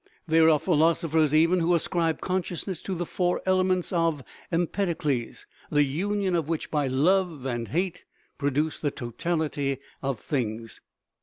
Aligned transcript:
There 0.27 0.49
are 0.49 0.57
philosophers, 0.57 1.35
even, 1.35 1.59
who 1.59 1.75
ascribe 1.75 2.21
conscious 2.21 2.65
ness 2.65 2.81
to 2.81 2.95
the 2.95 3.05
four 3.05 3.39
elements 3.45 3.93
of 3.93 4.23
Empedocles, 4.51 5.45
the 5.69 5.83
union 5.83 6.35
of 6.35 6.47
which, 6.49 6.71
by 6.71 6.87
"love 6.87 7.45
and 7.45 7.67
hate," 7.67 8.05
produces 8.39 8.81
the 8.81 8.89
totality 8.89 9.77
of 10.01 10.19
things. 10.19 10.81